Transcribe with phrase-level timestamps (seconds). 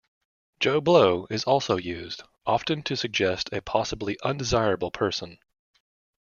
[0.59, 5.37] Joe Blow is also used, often to suggest a possibly undesirable person.